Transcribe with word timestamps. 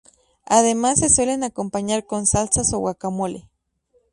Además 0.47 0.97
se 0.97 1.09
suelen 1.09 1.43
acompañar 1.43 2.07
con 2.07 2.25
salsas 2.25 2.73
o 2.73 2.79
guacamole. 2.79 3.47